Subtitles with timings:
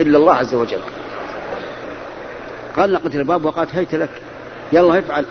[0.00, 0.80] إلا الله عز وجل.
[2.76, 4.08] غلقت الباب وقالت هيت لك.
[4.72, 5.24] يلا افعل.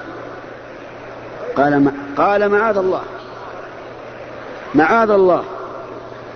[1.56, 3.02] قال ما قال معاذ الله.
[4.76, 5.44] معاذ الله.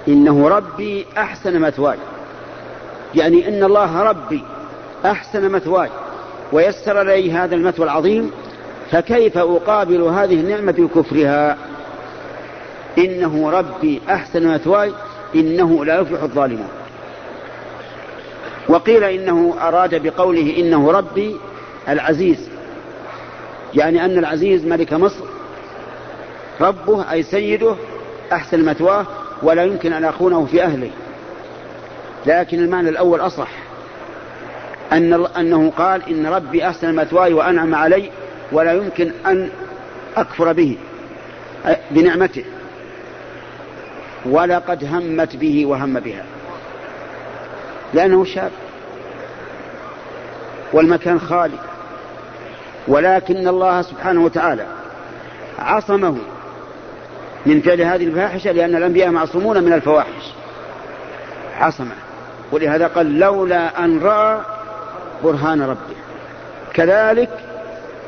[0.08, 1.98] إنه ربي أحسن مثواي.
[3.16, 4.44] يعني إن الله ربي
[5.06, 5.90] أحسن مثواي.
[6.52, 8.32] ويسر لي هذا المثوى العظيم.
[8.92, 11.58] فكيف أقابل هذه النعمة بكفرها
[12.98, 14.92] إنه ربي أحسن مثواي.
[15.36, 16.81] إنه لا يفلح الظالمون.
[18.72, 21.38] وقيل إنه أراد بقوله إنه ربي
[21.90, 22.50] العزيز
[23.74, 25.26] يعني أن العزيز ملك مصر
[26.62, 27.76] ربه أي سيده
[28.32, 29.06] أحسن مثواه
[29.44, 30.90] ولا يمكن أن أخونه في أهله.
[32.26, 33.50] لكن المعنى الأول أصح
[34.92, 38.10] أن أنه قال إن ربي أحسن مثواي وأنعم علي
[38.52, 39.50] ولا يمكن أن
[40.18, 40.78] أكفر به
[41.92, 42.44] بنعمته.
[44.26, 46.24] ولقد همت به وهم بها.
[47.94, 48.52] لأنه شاب.
[50.74, 51.58] والمكان خالي.
[52.88, 54.66] ولكن الله سبحانه وتعالى
[55.60, 56.18] عصمه
[57.46, 60.32] من فعل هذه الفاحشة لأن الأنبياء معصومون من الفواحش.
[61.60, 61.96] عصمه.
[62.52, 64.42] ولهذا قال لولا أن رأى
[65.24, 65.96] برهان ربه.
[66.74, 67.30] كذلك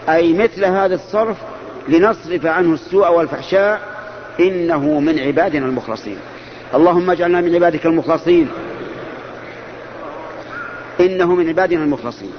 [0.10, 1.38] أي مثل هذا الصرف
[1.88, 3.82] لنصرف عنه السوء والفحشاء
[4.40, 6.18] إنه من عبادنا المخلصين.
[6.74, 8.50] اللهم اجعلنا من عبادك المخلصين.
[11.00, 12.34] إنه من عبادنا المخلصين.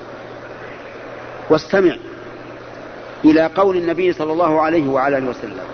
[1.50, 1.96] واستمع
[3.24, 5.64] إلى قول النبي صلى الله عليه وعلى آله وسلم.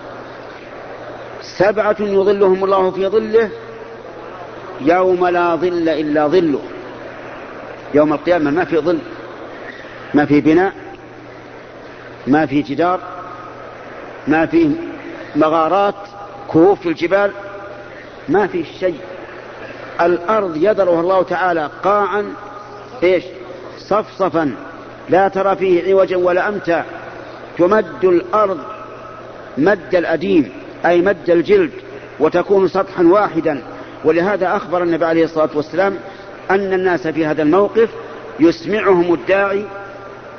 [1.41, 3.49] سبعة يظلهم الله في ظله
[4.81, 6.61] يوم لا ظل إلا ظله.
[7.93, 8.99] يوم القيامة ما في ظل
[10.13, 10.73] ما في بناء
[12.27, 12.99] ما في جدار
[14.27, 14.71] ما في
[15.35, 15.95] مغارات
[16.53, 17.31] كهوف في الجبال
[18.29, 18.99] ما في شيء.
[20.01, 22.33] الأرض يذرها الله تعالى قاعا
[23.03, 23.23] إيش؟
[23.77, 24.55] صفصفا.
[25.09, 26.85] لا ترى فيه عوجا ولا أمتا
[27.57, 28.57] تمد الأرض
[29.57, 30.51] مد الأديم
[30.85, 31.71] أي مد الجلد
[32.19, 33.61] وتكون سطحا واحدا.
[34.05, 35.97] ولهذا أخبر النبي عليه الصلاة والسلام
[36.51, 37.89] أن الناس في هذا الموقف
[38.39, 39.65] يسمعهم الداعي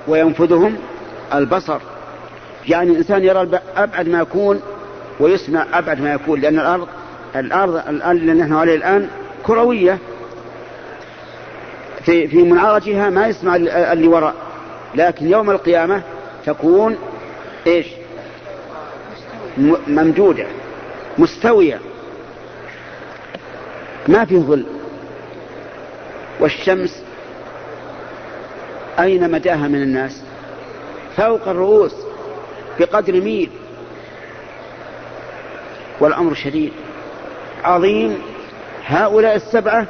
[0.08, 0.76] وينفذهم
[1.34, 1.78] البصر.
[2.68, 4.60] يعني الإنسان يرى أبعد ما يكون
[5.20, 6.88] ويسمع أبعد ما يكون لأن الأرض
[7.36, 9.08] الأرض الآن اللي نحن عليه الآن
[9.42, 9.98] كروية.
[12.04, 14.34] في في منعرجها ما يسمع اللي وراء.
[14.94, 16.02] لكن يوم القيامة
[16.46, 16.96] تكون
[17.66, 17.86] إيش؟
[19.86, 20.46] ممدودة
[21.18, 21.78] مستوية.
[24.08, 24.66] ما في ظل.
[26.40, 27.02] والشمس
[28.98, 30.22] أين مداها من الناس؟
[31.16, 31.94] فوق الرؤوس
[32.80, 33.50] بقدر ميل.
[36.00, 36.72] والأمر شديد.
[37.64, 38.18] عظيم.
[38.86, 39.86] هؤلاء السبعة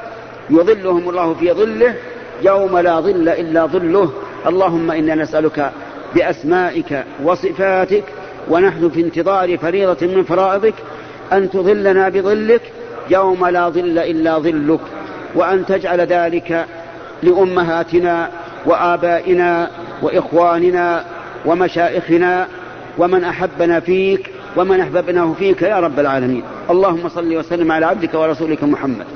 [0.53, 1.95] يظلهم الله في ظله
[2.43, 4.13] يوم لا ظل إلا ظله.
[4.47, 5.73] اللهم إنا نسألك
[6.15, 8.05] بأسمائك وصفاتك
[8.51, 10.75] ونحن في انتظار فريضة من فرائضك
[11.33, 12.63] أن تظلنا بظلك
[13.11, 14.81] يوم لا ظل إلا ظلك
[15.35, 16.67] وأن تجعل ذلك
[17.23, 18.31] لأمهاتنا
[18.67, 19.71] وآبائنا
[20.03, 21.05] وإخواننا
[21.47, 22.49] ومشائخنا
[22.99, 26.43] ومن أحبنا فيك ومن أحببناه فيك يا رب العالمين.
[26.71, 29.07] اللهم صل وسلم على عبدك ورسولك محمد.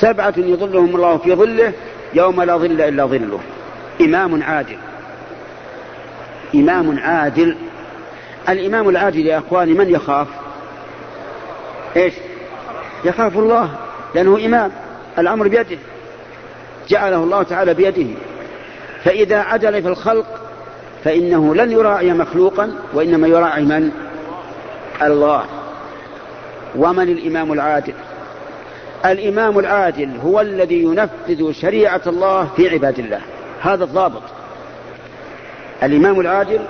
[0.00, 1.72] سبعة يظلهم الله في ظله
[2.14, 3.40] يوم لا ظل إلا ظله.
[4.00, 4.76] إمام عادل.
[6.54, 7.56] إمام عادل.
[8.48, 10.26] الإمام العادل يا أخواني من يخاف؟
[11.96, 12.14] إيش؟
[13.04, 13.70] يخاف الله
[14.14, 14.72] لأنه إمام.
[15.18, 15.78] الأمر بيده.
[16.88, 18.06] جعله الله تعالى بيده.
[19.04, 20.26] فإذا عدل في الخلق
[21.04, 23.90] فإنه لن يراعي مخلوقا وإنما يراعي من؟
[25.02, 25.44] الله.
[26.76, 27.94] ومن الإمام العادل؟
[29.12, 33.20] الإمام العادل هو الذي ينفذ شريعة الله في عباد الله.
[33.60, 34.22] هذا الضابط.
[35.82, 36.60] الإمام العادل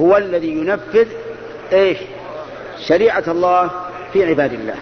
[0.00, 1.06] هو الذي ينفذ
[1.72, 1.98] إيش؟
[2.88, 3.70] شريعة الله
[4.12, 4.74] في عباد الله.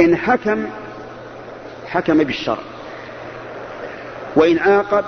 [0.00, 0.66] إن حكم
[1.86, 2.58] حكم بالشرع.
[4.36, 5.04] وإن عاقب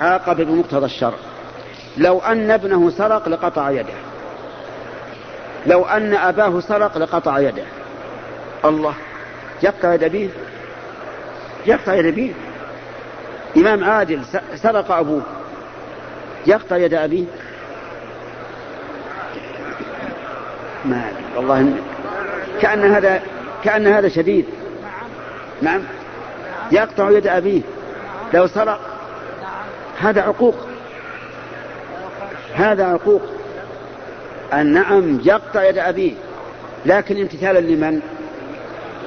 [0.00, 1.16] عاقب بمقتضى الشرع.
[1.96, 3.94] لو أن ابنه سرق لقطع يده.
[5.66, 7.64] لو أن أباه سرق لقطع يده.
[8.64, 8.94] الله.
[9.62, 10.28] يقطع يد أبيه
[11.66, 12.32] يقطع يد أبيه
[13.56, 14.20] إمام عادل
[14.56, 15.22] سرق أبوه.
[16.46, 17.24] يقطع يد أبيه.
[20.84, 21.74] ما والله
[22.60, 23.22] كأن هذا
[23.64, 24.44] كأن هذا شديد.
[25.62, 25.82] نعم.
[26.72, 27.62] يقطع يد أبيه.
[28.34, 28.80] لو سرق.
[29.98, 30.66] هذا عقوق.
[32.54, 33.22] هذا عقوق.
[34.54, 36.12] النعم يقطع يد أبيه.
[36.86, 38.00] لكن امتثالا لمن؟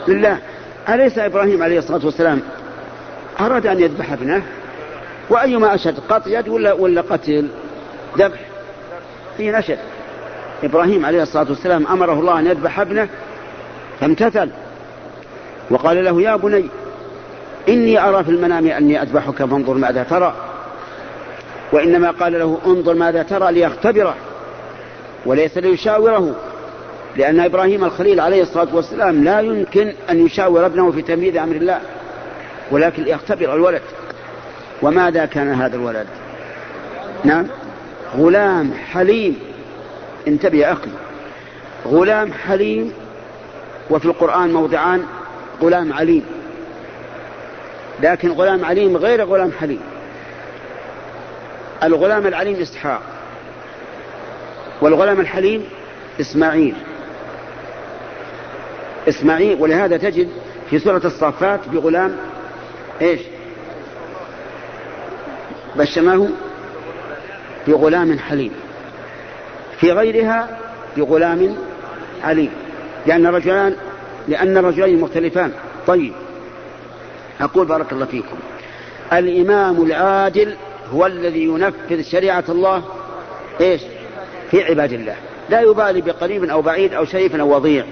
[0.08, 0.38] لله.
[0.90, 2.42] أليس إبراهيم عليه الصلاة والسلام
[3.40, 4.44] أراد أن يذبح ابنه؟
[5.30, 7.48] وأيما أشد قطع يد ولا ولا قتل؟
[8.18, 8.40] ذبح.
[9.38, 9.80] في نشد
[10.64, 13.08] إبراهيم عليه الصلاة والسلام أمره الله أن يذبح ابنه
[14.00, 14.50] فامتثل.
[15.70, 16.66] وقال له يا بني
[17.70, 20.34] إني أرى في المنام أني أذبحك فانظر ماذا ترى.
[21.72, 24.16] وإنما قال له انظر ماذا ترى ليختبره
[25.26, 26.36] وليس ليشاوره.
[27.16, 31.80] لأن إبراهيم الخليل عليه الصلاة والسلام لا يمكن أن يشاور ابنه في تنفيذ أمر الله
[32.72, 33.82] ولكن ليختبر الولد.
[34.82, 36.08] وماذا كان هذا الولد؟
[37.24, 37.48] نعم.
[38.18, 39.40] غلام حليم.
[40.28, 40.92] انتبه يا أخي.
[41.88, 42.94] غلام حليم
[43.90, 45.06] وفي القرآن موضعان
[45.62, 46.26] غلام عليم.
[48.02, 49.82] لكن غلام عليم غير غلام حليم.
[51.84, 53.02] الغلام العليم إسحاق
[54.82, 55.66] والغلام الحليم
[56.22, 56.76] إسماعيل.
[59.10, 60.30] إسماعيل ولهذا تجد
[60.70, 62.16] في سورة الصافات بغلام
[63.02, 63.20] إيش؟
[65.76, 66.28] بشرناه
[67.68, 68.52] بغلام حليم.
[69.80, 70.60] في غيرها
[70.98, 71.56] بغلام
[72.24, 72.52] عليم.
[73.06, 73.76] لأن رجلان
[74.28, 75.52] لأن الرجلين مختلفان.
[75.88, 76.14] طيب
[77.42, 78.38] أقول بارك الله فيكم.
[79.14, 80.56] الإمام العادل
[80.94, 82.84] هو الذي ينفذ شريعة الله
[83.62, 83.82] إيش؟
[84.52, 85.16] في عباد الله.
[85.50, 87.86] لا يبالي بقريب أو بعيد أو شريف أو وضيع.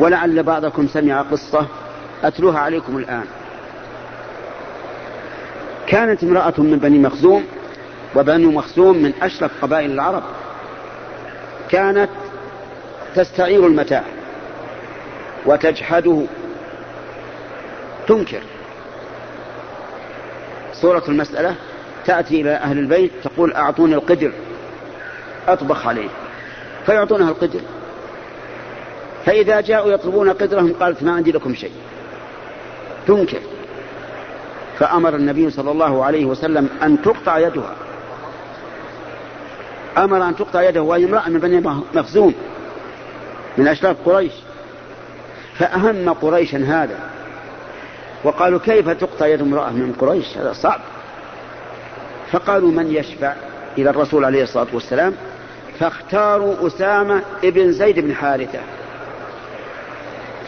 [0.00, 1.66] ولعل بعضكم سمع قصة
[2.24, 3.24] أتلوها عليكم الآن.
[5.86, 7.44] كانت امرأة من بني مخزوم
[8.16, 10.22] وبنو مخزوم من أشرف قبائل العرب.
[11.70, 12.10] كانت
[13.14, 14.04] تستعير المتاع
[15.46, 16.22] وتجحده.
[18.08, 18.42] تنكر.
[20.72, 21.54] صورة المسألة
[22.06, 24.32] تأتي إلى أهل البيت تقول أعطوني القدر
[25.48, 26.08] أطبخ عليه.
[26.86, 27.60] فيعطونها القدر.
[29.26, 31.72] فإذا جاءوا يطلبون قدرهم قالت ما عندي لكم شيء.
[33.06, 33.40] تنكر.
[34.78, 37.74] فأمر النبي صلى الله عليه وسلم أن تقطع يدها.
[39.98, 41.60] أمر أن تقطع يده وهي امرأة من بني
[41.94, 42.34] مخزوم
[43.58, 44.32] من أشراف قريش.
[45.58, 46.98] فأهم قريشا هذا.
[48.24, 50.80] وقالوا كيف تقطع يد امرأة من قريش؟ هذا صعب.
[52.32, 53.34] فقالوا من يشفع
[53.78, 55.14] إلى الرسول عليه الصلاة والسلام؟
[55.78, 58.58] فاختاروا أسامة ابن زيد بن حارثة.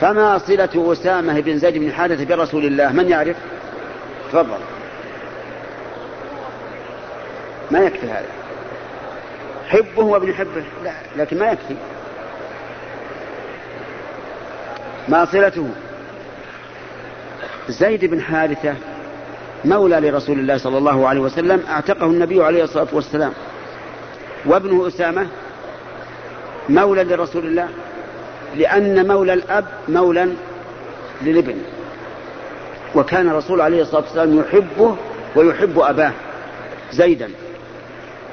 [0.02, 3.37] فما صلة أسامة بن زيد بن حارثة برسول الله؟ من يعرف؟
[4.32, 4.58] تفضل.
[7.70, 8.26] ما يكفي هذا.
[9.69, 11.75] حبه وابن حبه؟ لا لكن ما يكفي.
[15.08, 15.69] ما صلته؟
[17.69, 18.75] زيد بن حارثة
[19.64, 23.32] مولى لرسول الله صلى الله عليه وسلم اعتقه النبي عليه الصلاة والسلام.
[24.46, 25.26] وابنه أسامة
[26.69, 27.69] مولى لرسول الله؟
[28.56, 30.28] لأن مولى الأب مولى
[31.22, 31.56] للابن.
[32.94, 34.96] وكان الرسول عليه الصلاة والسلام يحبه
[35.37, 36.12] ويحب أباه
[36.93, 37.31] زيدا.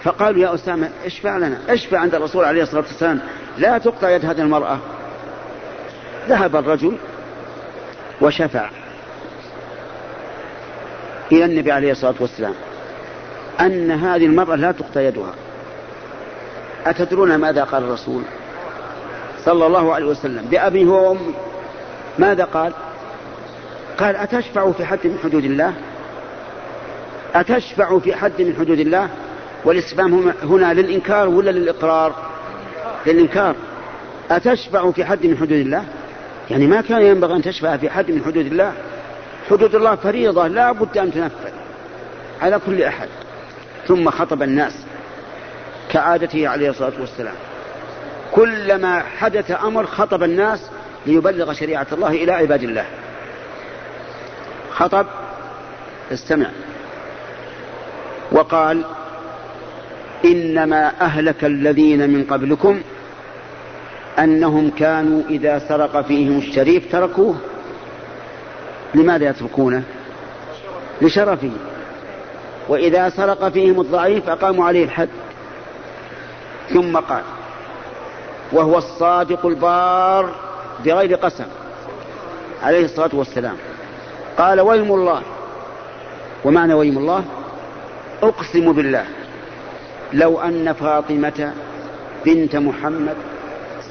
[0.04, 3.20] فقالوا يا أسامة اشفع لنا اشفع عند الرسول عليه الصلاة والسلام.
[3.58, 4.80] لا تقطع يد هذه المرأة.
[6.28, 6.98] ذهب الرجل
[8.22, 8.70] وشفع
[11.32, 12.54] إلى النبي عليه الصلاة والسلام.
[13.60, 15.34] أن هذه المرأة لا تقطع يدها.
[16.86, 18.22] أتدرون ماذا قال الرسول؟
[19.46, 21.34] صلى الله عليه وسلم بأبي هو وأمي.
[22.20, 22.74] ماذا قال؟
[23.98, 25.74] قال أتشفع في حد من حدود الله؟
[27.36, 29.10] أتشفع في حد من حدود الله؟
[29.66, 32.16] والاستفهام هنا للإنكار ولا للإقرار؟
[33.06, 33.56] للإنكار.
[34.32, 35.84] أتشفع في حد من حدود الله؟
[36.50, 38.74] يعني ما كان ينبغي أن تشفع في حد من حدود الله.
[39.50, 41.52] حدود الله فريضة لا بد أن تنفذ
[42.42, 43.08] على كل أحد.
[43.88, 44.74] ثم خطب الناس
[45.92, 47.36] كعادته عليه الصلاة والسلام.
[48.32, 50.70] كلما حدث أمر خطب الناس
[51.06, 52.86] ليبلغ شريعة الله إلى عباد الله.
[54.72, 55.06] خطب
[56.12, 56.50] استمع.
[58.32, 58.86] وقال
[60.26, 62.82] إنما أهلك الذين من قبلكم
[64.20, 67.36] أنهم كانوا إذا سرق فيهم الشريف تركوه.
[68.96, 69.84] لماذا يتركونه؟
[71.02, 71.52] لشرفه.
[72.68, 75.10] وإذا سرق فيهم الضعيف أقاموا عليه الحد.
[76.74, 77.24] ثم قال
[78.52, 80.30] وهو الصادق البار
[80.86, 81.46] بغير قسم
[82.64, 83.58] عليه الصلاة والسلام.
[84.38, 85.22] قال ويم الله.
[86.46, 87.24] ومعنى ويم الله؟
[88.24, 89.06] أقسم بالله.
[90.14, 91.54] لو أن فاطمة
[92.26, 93.16] بنت محمد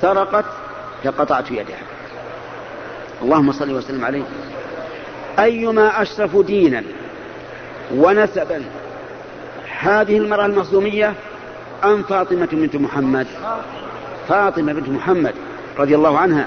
[0.01, 0.45] سرقت
[1.05, 1.83] لقطعت يدها.
[3.23, 4.25] اللهم صل وسلم عليه.
[5.39, 6.83] أيما أشرف دينا
[7.95, 8.65] ونسبا
[9.81, 11.15] هذه المرأة المخزومية
[11.85, 13.27] أم فاطمة بنت محمد؟
[14.29, 15.35] فاطمة بنت محمد
[15.79, 16.47] رضي الله عنها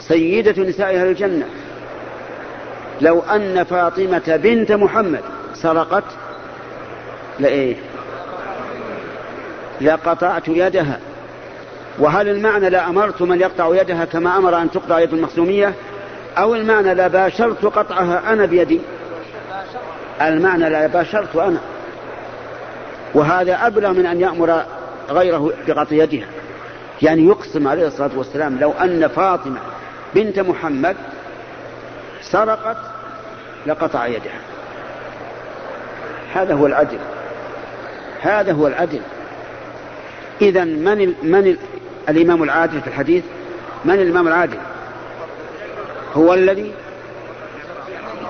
[0.00, 1.46] سيدة نساء أهل الجنة.
[3.00, 5.20] لو أن فاطمة بنت محمد
[5.54, 6.04] سرقت
[7.40, 7.76] لإيه؟
[9.80, 11.00] لقطعت يدها.
[11.98, 15.72] وهل المعنى لأمرت من يقطع يدها كما أمر أن تقطع يد المخزومية؟
[16.38, 18.80] أو المعنى لباشرت قطعها أنا بيدي؟
[20.22, 21.60] المعنى لباشرت أنا.
[23.14, 24.62] وهذا أبلغ من أن يأمر
[25.10, 26.26] غيره بقطع يدها.
[27.02, 29.60] يعني يقسم عليه الصلاة والسلام لو أن فاطمة
[30.14, 30.96] بنت محمد
[32.22, 32.76] سرقت
[33.66, 34.40] لقطع يدها.
[36.34, 36.98] هذا هو العدل.
[38.20, 39.00] هذا هو العدل.
[40.42, 41.58] إذا من ال من ال
[42.08, 43.24] الإمام العادل في الحديث؟
[43.84, 44.58] من الإمام العادل؟
[46.14, 46.72] هو الذي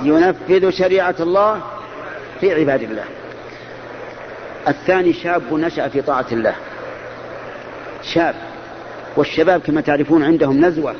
[0.03, 1.61] ينفذ شريعة الله
[2.41, 3.05] في عباد الله.
[4.69, 6.55] الثاني شاب نشأ في طاعة الله.
[8.03, 8.48] شاب.
[9.19, 10.95] والشباب كما تعرفون عندهم نزوة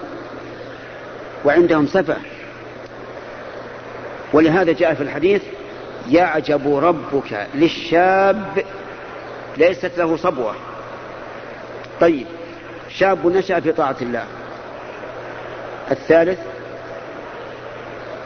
[1.45, 2.17] وعندهم سفة
[4.33, 5.43] ولهذا جاء في الحديث
[6.11, 8.65] يعجب ربك للشاب
[9.57, 10.55] ليست له صبوة.
[12.01, 12.27] طيب
[12.89, 14.25] شاب نشأ في طاعة الله.
[15.91, 16.39] الثالث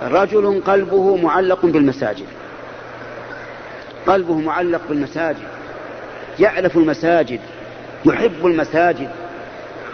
[0.02, 2.26] رجل قلبه معلق بالمساجد.
[4.06, 5.49] قلبه معلق بالمساجد.
[6.38, 7.40] يألف المساجد
[8.04, 9.11] يحب المساجد.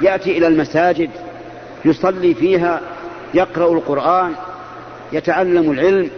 [0.01, 1.11] يأتي إلى المساجد
[1.85, 2.81] يصلي فيها
[3.35, 4.33] يقرأ القرآن
[5.13, 6.11] يتعلم العلم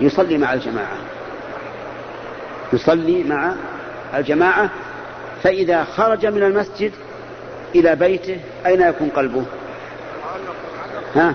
[0.00, 0.96] يصلي مع الجماعة.
[2.72, 3.54] يصلي مع
[4.14, 4.70] الجماعة
[5.42, 6.92] فإذا خرج من المسجد
[7.74, 9.44] إلى بيته أين يكون قلبه؟
[11.14, 11.34] ها؟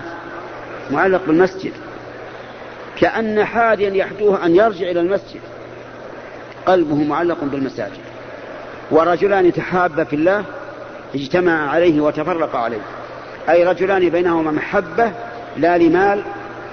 [0.90, 1.72] معلق بالمسجد.
[3.00, 5.40] كأن حاديا يحدوه أن يرجع إلى المسجد.
[6.66, 8.07] قلبه معلق بالمساجد.
[8.90, 10.44] ورجلان تحابا في الله
[11.14, 12.80] اجتمعا عليه وتفرقا عليه.
[13.50, 15.12] أي رجلان بينهما محبة
[15.56, 16.22] لا لمال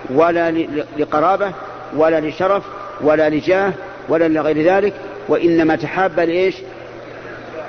[0.10, 0.52] ولا
[0.98, 1.52] لقرابة
[1.96, 2.64] ولا لشرف
[3.02, 3.74] ولا لجاه
[4.10, 4.94] ولا لغير ذلك
[5.28, 6.56] وإنما تحابا لإيش؟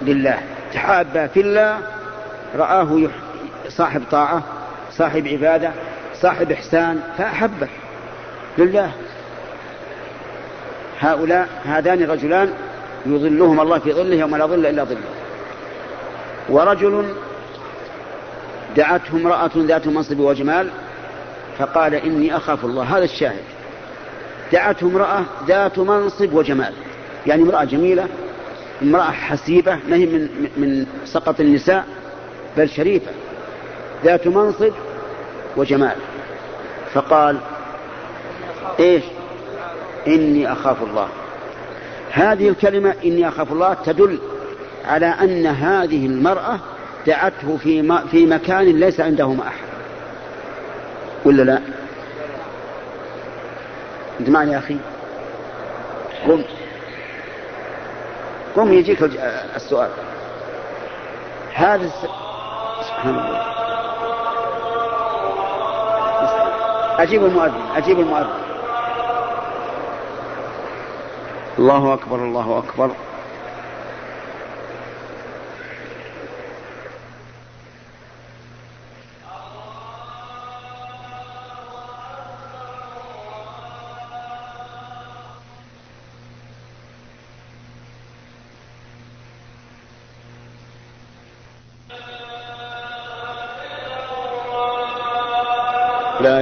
[0.03, 0.39] لله.
[0.75, 1.79] تحابا في الله
[2.57, 3.09] رآه
[3.69, 4.43] صاحب طاعة
[4.93, 5.71] صاحب عبادة
[6.21, 7.69] صاحب إحسان فأحبه
[8.59, 8.91] لله.
[11.01, 12.51] هؤلاء هذان الرجلان
[13.15, 14.99] يظلهم الله في ظله يوم لا ظل إلا ظله.
[16.49, 17.05] ورجل
[18.77, 20.71] دعته امرأة ذات منصب وجمال
[21.59, 22.83] فقال إني أخاف الله.
[22.83, 23.43] هذا الشاهد.
[24.53, 26.73] دعته امرأة ذات منصب وجمال.
[27.27, 28.07] يعني امرأة جميلة
[28.83, 31.85] امرأة حسيبة ما هي من, من سقط النساء
[32.57, 33.11] بل شريفة.
[34.05, 34.73] ذات منصب
[35.57, 35.97] وجمال.
[36.93, 37.39] فقال
[38.81, 39.03] إيش؟
[40.07, 41.09] إني أخاف الله.
[42.13, 44.19] هذه الكلمة إني أخاف الله تدل
[44.85, 46.59] على أن هذه المرأة
[47.07, 49.67] دعته في في مكان ليس عندهما أحد.
[51.25, 51.61] ولا لا؟
[54.21, 54.77] انت معي يا أخي.
[56.27, 56.43] قم.
[58.57, 59.03] قم يجيك
[59.57, 59.91] السؤال.
[61.55, 61.91] هذا
[62.83, 63.43] سبحان الله.
[66.99, 68.46] أجيب المؤذن أجيب المؤذن.
[71.59, 72.91] الله أكبر الله أكبر.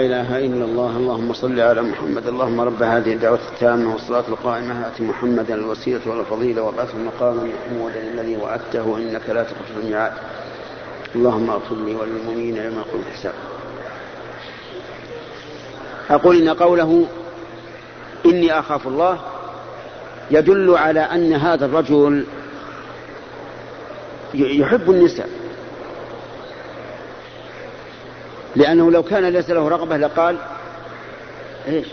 [0.06, 5.00] إله إلا الله اللهم صل على محمد اللهم رب هذه الدعوة التامة والصلاة القائمة آت
[5.00, 10.12] محمدا الوسيلة والفضيلة وابعثه مقاما محمودا الذي وعدته إنك لا تخلف الميعاد.
[11.14, 13.34] اللهم اغفر لي وللمؤمنين يوم يقوم الحساب
[16.10, 17.06] أقول إن قوله
[18.26, 19.18] إني أخاف الله
[20.30, 22.26] يدل على أن هذا الرجل
[24.34, 25.43] يحب النساء.
[28.56, 30.36] لأنه لو كان ليس له رغبة لقال
[31.68, 31.86] إيش؟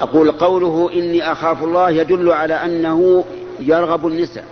[0.00, 3.24] أقول قوله إني أخاف الله يدل على أنه
[3.60, 4.44] يرغب النساء.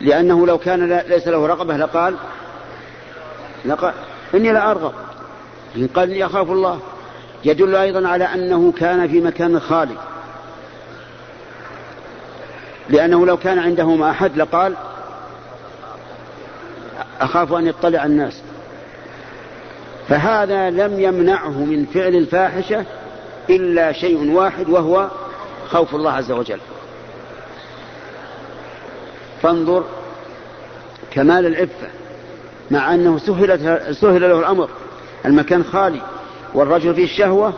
[0.00, 2.16] لأنه لو كان ليس له رغبة لقال
[3.64, 3.94] لقال
[4.34, 4.92] إني لا أرغب.
[5.76, 6.80] إن قال إني أخاف الله
[7.44, 9.96] يدل أيضا على أنه كان في مكان خالي.
[12.88, 14.74] لأنه لو كان عنده ما أحد لقال
[17.24, 18.42] أخاف أن يطلع الناس.
[20.08, 22.84] فهذا لم يمنعه من فعل الفاحشة
[23.50, 25.08] إلا شيء واحد وهو
[25.68, 26.60] خوف الله عز وجل.
[29.42, 29.84] فانظر
[31.10, 31.88] كمال العفة
[32.70, 33.58] مع أنه سهل,
[33.94, 34.68] سهل له الأمر.
[35.26, 36.00] المكان خالي
[36.54, 37.52] والرجل فيه الشهوة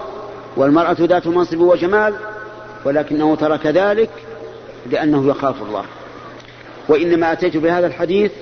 [0.56, 2.14] والمرأة ذات منصب وجمال
[2.84, 4.10] ولكنه ترك ذلك
[4.90, 5.84] لأنه يخاف الله.
[6.88, 8.32] وإنما أتيت بهذا الحديث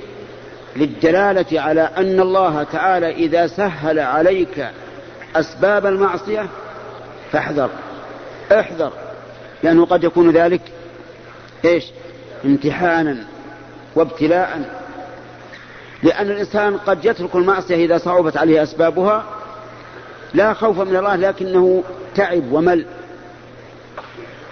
[0.77, 4.69] للدلالة على أن الله تعالى إذا سهل عليك
[5.37, 6.47] أسباب المعصية
[7.33, 7.71] فاحذر
[8.53, 8.93] احذر
[9.63, 10.61] لأنه قد يكون ذلك
[11.65, 11.85] إيش؟
[12.45, 13.17] امتحانا
[13.95, 14.63] وابتلاء.
[16.03, 19.25] لأن الإنسان قد يترك المعصية إذا صعبت عليه أسبابها
[20.35, 22.87] لا خوف من الله لكنه تعب ومل.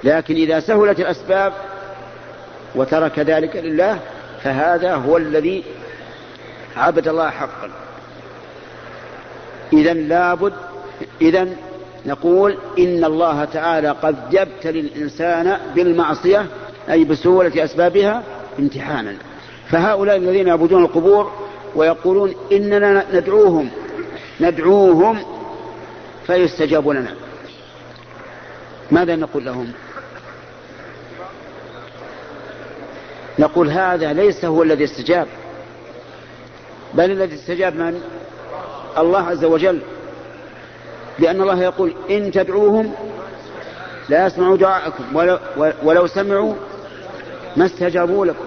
[0.05, 1.52] لكن إذا سهلت الأسباب
[2.75, 3.99] وترك ذلك لله
[4.43, 5.64] فهذا هو الذي
[6.76, 7.71] عبد الله حقا.
[9.73, 10.52] إذا لابد
[11.21, 11.49] إذا
[12.07, 16.47] نقول إن الله تعالى قد يبتلي الإنسان بالمعصية
[16.91, 18.23] أي بسهولة أسبابها
[18.59, 19.17] امتحانا.
[19.69, 21.33] فهؤلاء الذين يعبدون القبور
[21.75, 23.71] ويقولون إننا ندعوهم
[24.41, 25.23] ندعوهم
[26.26, 27.14] فيستجاب لنا.
[28.91, 29.73] ماذا نقول لهم؟
[33.38, 35.26] نقول هذا ليس هو الذي استجاب.
[36.95, 38.01] بل الذي استجاب من؟
[38.99, 39.79] الله عز وجل.
[41.19, 42.93] لأن الله يقول إن تدعوهم
[44.09, 45.39] لا يسمعوا دعاءكم ولو,
[45.83, 46.55] ولو سمعوا
[47.57, 48.45] ما استجابوا لكم.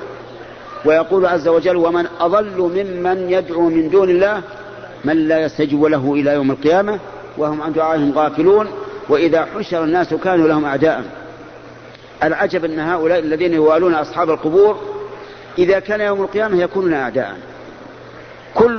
[0.85, 4.41] ويقول عز وجل ومن أضل ممن يدعو من دون الله
[5.05, 6.99] من لا يستجب له إلى يوم القيامة
[7.37, 8.67] وهم عن دعائهم غافلون
[9.09, 11.03] وإذا حشر الناس كانوا لهم أعداء.
[12.23, 14.79] العجب أن هؤلاء الذين يوالون أصحاب القبور
[15.57, 17.37] إذا كان يوم القيامة يكونون أعداء.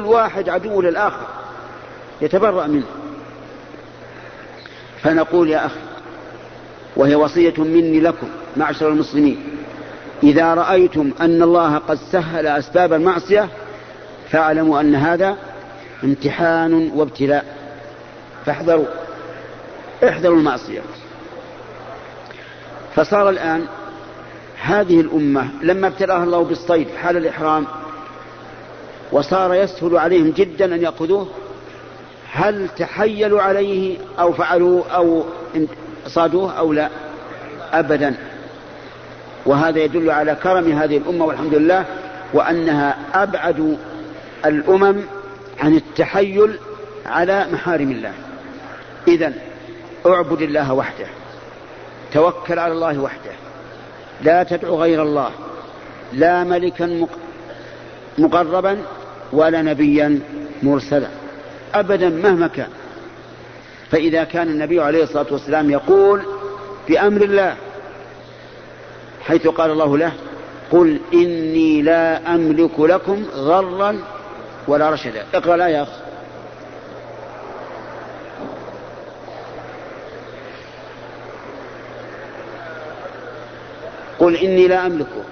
[0.07, 1.27] واحد عدو للآخر
[2.21, 2.87] يتبرأ منه.
[5.03, 5.81] فنقول يا أخي
[6.97, 9.45] وهي وصية مني لكم معشر المسلمين
[10.23, 13.49] إذا رأيتم أن الله قد سهل أسباب المعصية
[14.31, 15.37] فاعلموا أن هذا
[16.05, 17.45] امتحان وابتلاء.
[18.47, 18.87] فاحذروا
[20.09, 20.81] احذروا المعصية.
[22.95, 23.67] فصار الآن
[24.63, 27.67] هذه الأمة لما ابتلاها الله بالصيد حال الإحرام
[29.13, 31.29] وصار يسهل عليهم جدا أن يأخذوه.
[32.33, 35.25] هل تحيلوا عليه أو فعلوا أو
[36.07, 36.89] صادوه أو لا؟
[37.73, 38.15] أبدا.
[39.47, 41.85] وهذا يدل على كرم هذه الأمة والحمد لله
[42.33, 43.79] وأنها أبعد
[44.47, 44.97] الأمم
[45.61, 46.59] عن التحيل
[47.07, 48.13] على محارم الله.
[49.09, 49.33] إذا
[50.07, 51.07] اعبد الله وحده.
[52.13, 53.33] توكل على الله وحده.
[54.23, 55.31] لا تدعو غير الله.
[56.13, 57.07] لا ملكا
[58.19, 58.79] مقربا
[59.33, 60.21] ولا نبيا
[60.63, 61.09] مرسلا
[61.75, 62.69] ابدا مهما كان.
[63.91, 66.23] فإذا كان النبي عليه الصلاة والسلام يقول
[66.89, 67.57] بأمر الله
[69.23, 70.13] حيث قال الله له
[70.71, 73.99] قل إني لا أملك لكم غرا
[74.69, 75.25] ولا رشدا.
[75.35, 75.89] اقرأ لا يا اخ
[84.19, 85.25] قل إني لا أملكه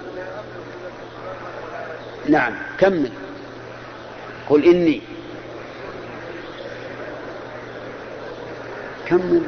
[2.29, 3.09] نعم كمل.
[4.49, 5.01] قل إني.
[9.07, 9.41] كمل.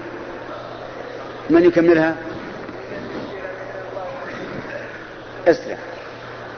[1.49, 2.15] من يكملها؟
[5.47, 5.77] اسرع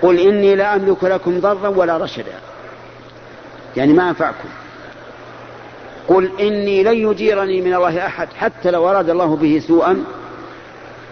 [0.02, 2.40] قل إني لا أملك لكم ضرا ولا رشدا.
[3.78, 4.50] يعني ما أنفعكم.
[6.08, 10.04] قل إني لن يجيرني من الله أحد حتى لو أراد الله به سوءا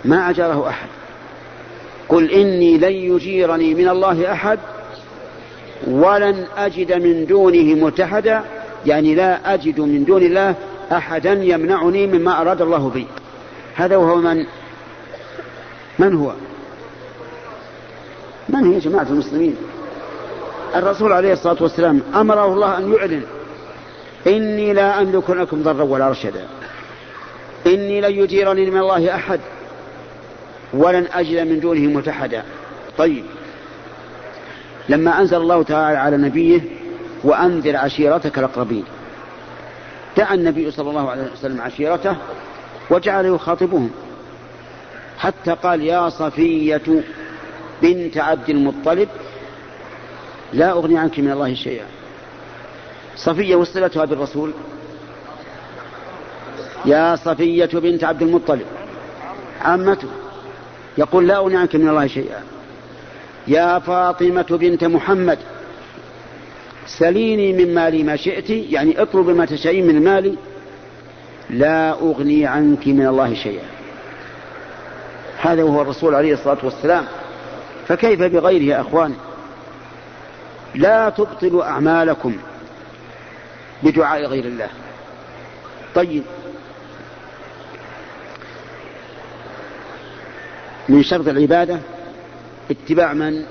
[0.06, 0.88] ما أجاره أحد.
[2.10, 4.60] قل إني لن يجيرني من الله أحد
[5.88, 8.42] ولن أجد من دونه متحدا
[8.86, 10.56] يعني لا أجد من دون الله
[10.92, 13.08] أحدا يمنعني مما أراد الله بي.
[13.76, 14.46] هذا وهو من
[16.00, 16.32] من هو؟
[18.50, 19.56] من هي جماعة المسلمين؟
[20.76, 23.24] الرسول عليه الصلاة والسلام أمره الله أن يعلن
[24.28, 26.48] إني لا أملك لكم ضرا ولا رشدا.
[27.68, 29.40] إني لن يجيرني من الله أحد
[30.74, 32.44] ولن أجد من دونه متحدا.
[32.98, 33.24] طيب.
[34.90, 36.62] لما أنزل الله تعالى على نبيه
[37.24, 38.84] وأنذر عشيرتك الأقربين.
[40.18, 42.16] دعا النبي صلى الله عليه وسلم عشيرته
[42.90, 43.90] وجعل يخاطبهم.
[45.18, 47.04] حتى قال يا صفية
[47.82, 49.10] بنت عبد المطلب
[50.54, 51.86] لا أغني عنك من الله شيئا.
[53.16, 54.54] صفية وصلتها بالرسول.
[56.86, 58.66] يا صفية بنت عبد المطلب.
[59.62, 60.08] عمته.
[60.98, 62.44] يقول لا أغني عنك من الله شيئا.
[63.48, 65.40] يا فاطمة بنت محمد
[66.88, 70.36] سليني من مالي ما شئت يعني اطلب ما تشائين من مالي
[71.50, 73.64] لا أغني عنك من الله شيئا.
[75.42, 77.06] هذا وهو الرسول عليه الصلاة والسلام.
[77.88, 79.14] فكيف بغيره يا أخوان؟
[80.76, 82.38] لا تبطلوا أعمالكم
[83.84, 84.70] بدعاء غير الله.
[85.96, 86.24] طيب.
[90.90, 91.80] من شرط العبادة
[92.72, 93.44] اتباع من؟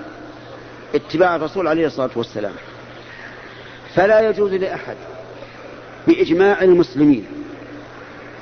[0.94, 2.52] اتباع الرسول عليه الصلاة والسلام.
[3.94, 4.96] فلا يجوز لأحد
[6.07, 7.26] بإجماع المسلمين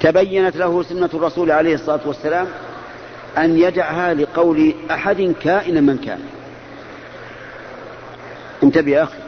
[0.01, 2.47] تبينت له سنة الرسول عليه الصلاة والسلام
[3.39, 6.21] أن يدعها لقول أحد كائنا من كان.
[8.63, 9.19] انتبه يا أخي.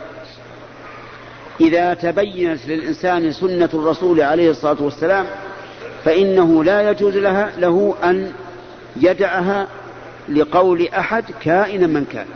[1.61, 5.26] إذا تبينت للإنسان سنة الرسول عليه الصلاة والسلام
[6.04, 8.32] فإنه لا يجوز لها له أن
[8.96, 9.66] يدعها
[10.29, 12.27] لقول أحد كائنا من كان.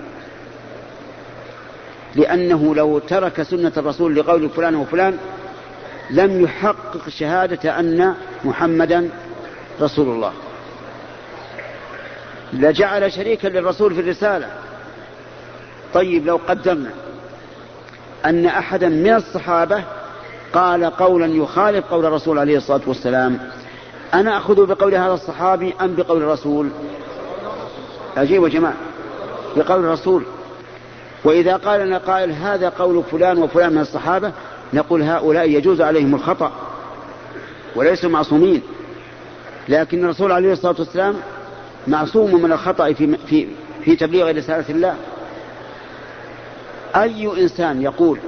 [2.15, 5.19] لأنه لو ترك سنة الرسول لقول فلان وفلان
[6.11, 9.09] لم يحقق شهادة أن محمدا
[9.81, 10.33] رسول الله.
[12.53, 14.49] لجعل شريكا للرسول في الرسالة.
[15.95, 16.91] طيب لو قدرنا
[18.25, 19.85] أن أحدا من الصحابة
[20.53, 23.39] قال قولا يخالف قول الرسول عليه الصلاة والسلام
[24.15, 26.71] أنا أخذ بقول هذا الصحابي أم بقول الرسول؟
[28.23, 28.75] أجيب يا جماعة.
[29.57, 30.23] بقول الرسول
[31.25, 34.33] وإذا قال لنا قائل هذا قول فلان وفلان من الصحابة
[34.73, 36.53] نقول هؤلاء يجوز عليهم الخطأ
[37.77, 38.63] وليسوا معصومين.
[39.69, 41.15] لكن الرسول عليه الصلاة والسلام
[41.87, 43.47] معصوم من الخطأ في, في,
[43.85, 44.95] في تبليغ رسالة الله.
[46.97, 48.19] أي إنسان يقول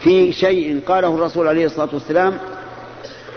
[0.00, 2.38] في شيء قاله الرسول عليه الصلاة والسلام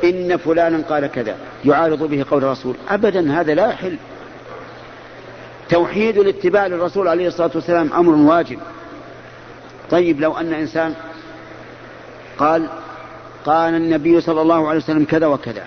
[0.04, 2.76] إن فلانا قال كذا يعارض به قول الرسول.
[2.90, 3.98] أبدا هذا لا يحل.
[5.70, 8.60] توحيد الاتباع للرسول عليه الصلاة والسلام أمر واجب.
[9.90, 10.94] طيب لو أن إنسان
[12.38, 12.68] قال
[13.46, 15.64] قال النبي صلى الله عليه وسلم كذا وكذا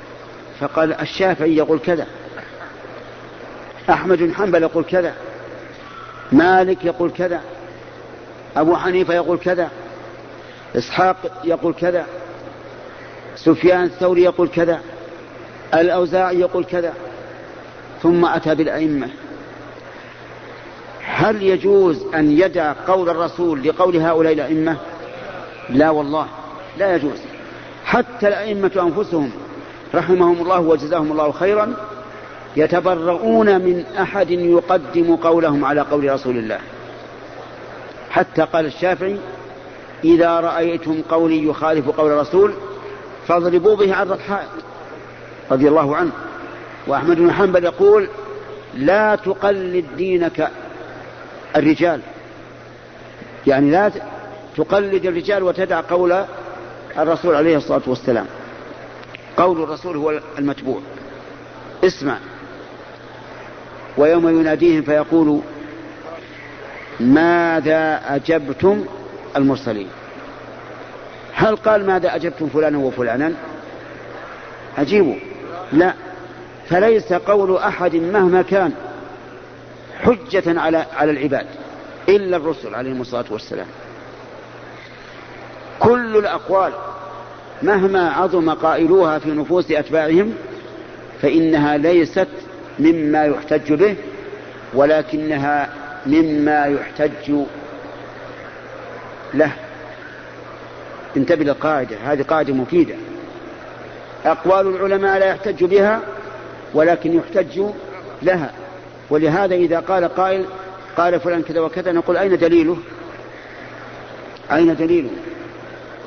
[0.61, 2.07] فقال الشافعي يقول كذا
[3.91, 5.15] أحمد بن حنبل يقول كذا
[6.33, 7.41] مالك يقول كذا
[8.57, 9.71] أبو حنيفة يقول كذا
[10.77, 12.07] إسحاق يقول كذا
[13.37, 14.81] سفيان الثوري يقول كذا
[15.75, 16.95] الأوزاعي يقول كذا
[18.03, 19.09] ثم أتى بالأئمة.
[21.17, 24.77] هل يجوز أن يدع قول الرسول لقول هؤلاء الأئمة؟
[25.71, 26.27] لا والله
[26.79, 27.19] لا يجوز.
[27.85, 29.31] حتى الأئمة أنفسهم
[29.95, 31.75] رحمهم الله وجزاهم الله خيرا
[32.57, 36.59] يتبرؤون من أحد يقدم قولهم على قول رسول الله.
[38.11, 39.17] حتى قال الشافعي
[40.05, 42.53] إذا رأيتم قولي يخالف قول الرسول
[43.29, 44.49] فاضربوا به عرض الحائط
[45.51, 46.13] رضي الله عنه.
[46.87, 48.09] وأحمد بن حنبل يقول
[48.75, 50.51] لا تقلد دينك
[51.57, 52.01] الرجال.
[53.47, 53.93] يعني لا
[54.57, 56.25] تقلد الرجال وتدع قول
[56.99, 58.27] الرسول عليه الصلاة والسلام.
[59.37, 60.81] قول الرسول هو المتبوع.
[61.85, 62.19] اسمع.
[63.97, 65.41] ويوم يناديهم فيقول
[67.01, 68.85] ماذا أجبتم
[69.37, 69.89] المرسلين؟
[71.35, 73.33] هل قال ماذا أجبتم فلانا وفلانا
[74.79, 75.15] أجيبوا
[75.73, 75.95] لا.
[76.69, 78.73] فليس قول أحد مهما كان.
[80.03, 81.47] حجة على على العباد
[82.09, 83.67] إلا الرسل عليهم الصلاة والسلام.
[85.81, 86.73] كل الأقوال
[87.63, 90.35] مهما عظم قائلوها في نفوس أتباعهم
[91.23, 92.29] فإنها ليست
[92.79, 93.97] مما يحتج به
[94.75, 95.69] ولكنها
[96.07, 97.33] مما يحتج
[99.35, 99.53] له.
[101.17, 102.95] انتبه للقاعدة هذه قاعدة مفيدة.
[104.25, 106.01] أقوال العلماء لا يحتج بها
[106.75, 107.63] ولكن يحتج
[108.23, 108.53] لها.
[109.11, 110.45] ولهذا إذا قال قائل
[110.97, 112.77] قال فلان كذا وكذا نقول أين دليله؟
[114.53, 115.11] أين دليله؟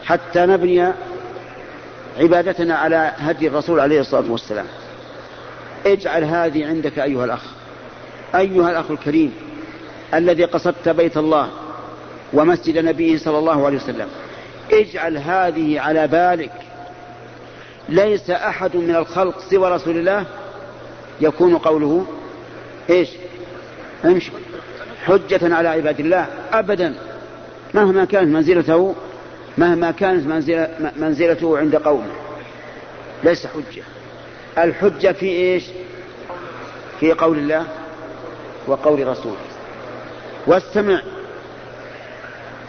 [0.05, 0.91] حتى نبني
[2.19, 4.65] عبادتنا على هدي الرسول عليه الصلاة والسلام.
[5.85, 7.43] اجعل هذه عندك أيها الأخ.
[8.35, 9.33] أيها الأخ الكريم
[10.13, 11.49] الذي قصدت بيت الله
[12.33, 14.07] ومسجد نبيه صلى الله عليه وسلم
[14.71, 16.51] اجعل هذه على بالك.
[17.89, 20.25] ليس أحد من الخلق سوى رسول الله
[21.21, 22.05] يكون قوله
[22.89, 23.09] إيش
[24.05, 24.31] امشي
[25.05, 26.27] حجة على عباد الله.
[26.53, 26.95] أبدا.
[27.73, 28.95] مهما كانت منزلته
[29.57, 32.11] مهما كانت منزلة منزلته عند قومه
[33.23, 33.83] ليس حجة.
[34.57, 35.63] الحجة في إيش؟
[36.99, 37.67] في قول الله
[38.67, 39.37] وقول رسوله.
[40.47, 41.01] واستمع.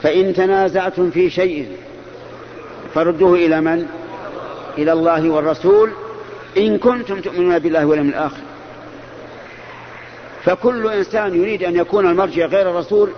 [0.02, 1.68] فإن تنازعتم في شيء
[2.94, 3.86] فردوه إلى من؟
[4.78, 5.90] إلى الله والرسول.
[6.56, 8.49] إن كنتم تؤمنون بالله واليوم الآخر.
[10.44, 13.10] فكل إنسان يريد أن يكون المرجع غير الرسول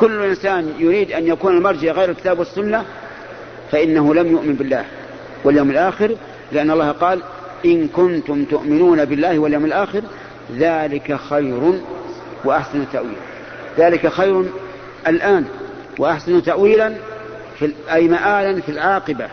[0.00, 2.84] كل إنسان يريد أن يكون المرجع غير الكتاب والسنة
[3.70, 4.84] فإنه لم يؤمن بالله
[5.44, 6.16] واليوم الآخر
[6.52, 7.22] لأن الله قال
[7.64, 10.02] إن كنتم تؤمنون بالله واليوم الآخر
[10.56, 11.80] ذلك خير
[12.44, 13.16] وأحسن تأويلا
[13.78, 14.44] ذلك خير
[15.06, 15.44] الآن
[15.98, 16.94] وأحسن تأويلا
[17.58, 19.28] في أي مآلا في العاقبة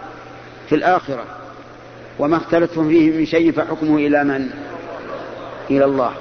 [0.69, 1.23] في الآخرة.
[2.19, 4.49] وما اختلفتم فيه من شيء فحكمه إلى من؟
[5.69, 6.13] إلى الله.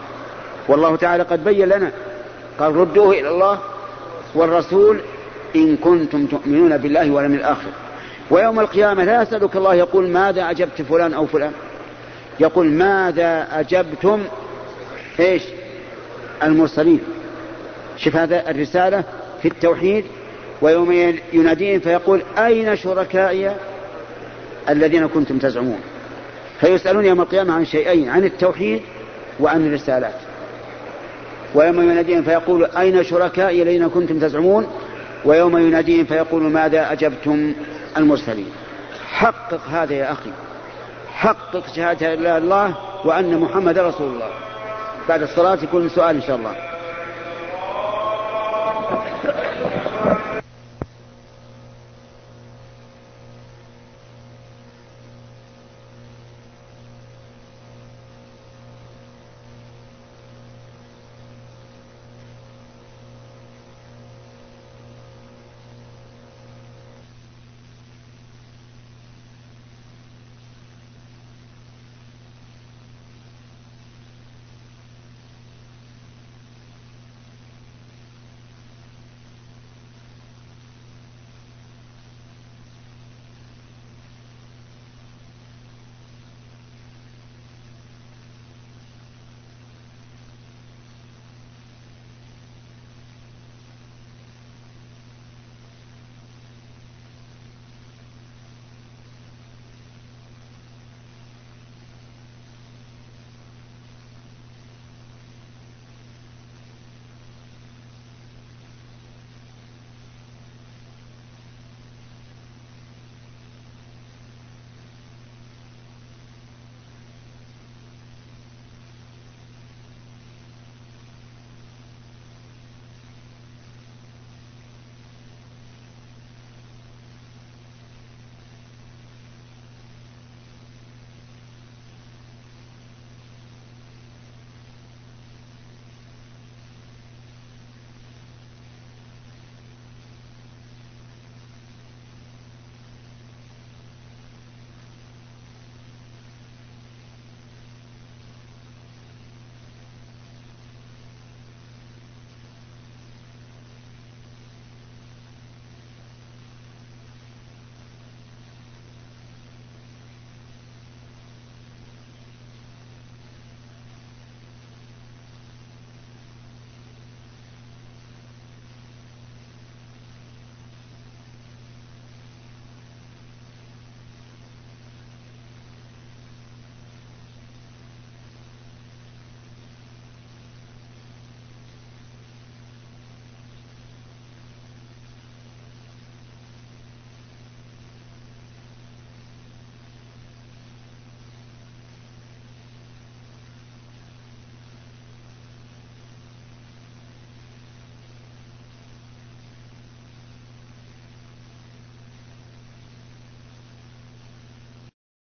[0.69, 1.93] والله تعالى قد بين لنا.
[2.59, 3.59] قال ردوه إلى الله
[4.35, 5.01] والرسول
[5.57, 7.71] إن كنتم تؤمنون بالله واليوم الآخر.
[8.31, 11.53] ويوم القيامة لا يسألك الله يقول ماذا أجبت فلان أو فلان؟
[12.41, 14.23] يقول ماذا أجبتم؟
[15.21, 15.43] إيش؟
[16.43, 17.01] المرسلين.
[17.97, 19.05] شوف هذا الرسالة
[19.43, 20.05] في التوحيد
[20.63, 23.57] ويوم يناديهم فيقول أين شركائي
[24.69, 25.81] الذين كنتم تزعمون؟
[26.61, 28.83] فيسألون يوم القيامة عن شيئين عن التوحيد
[29.41, 30.15] وعن الرسالات.
[31.55, 34.67] ويوم يناديهم فيقول أين شركائي الذين كنتم تزعمون؟
[35.25, 37.55] ويوم يناديهم فيقول ماذا أجبتم
[37.97, 38.51] المرسلين؟
[39.11, 40.31] حقق هذا يا أخي.
[41.15, 44.31] حقق شهادة لا الله وأن محمد رسول الله.
[45.09, 46.68] بعد الصلاة يكون سؤال إن شاء الله.